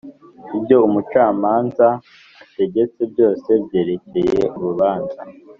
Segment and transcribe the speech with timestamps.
[0.57, 1.87] Ibyo umucamanza
[2.43, 5.19] ategetse byose byerekeye urubanza